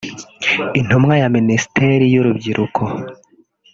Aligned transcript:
Intumwa 0.79 1.13
ya 1.21 1.27
Minisiteri 1.37 2.05
y’Urubyiruko 2.13 2.81